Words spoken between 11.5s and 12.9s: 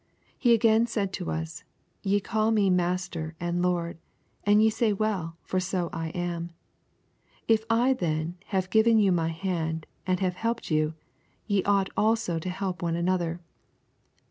ought also to help